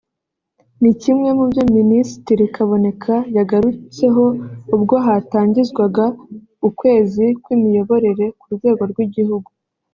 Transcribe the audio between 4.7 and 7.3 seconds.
ubwo hatangizwaga ukwezi